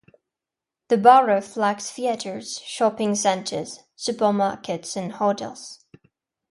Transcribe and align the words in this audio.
The 0.87 0.97
borough 0.97 1.43
lacks 1.55 1.91
theaters, 1.91 2.59
shopping 2.61 3.13
centers, 3.13 3.81
supermarkets 3.95 4.95
and 4.97 5.11
hotels. 5.11 5.85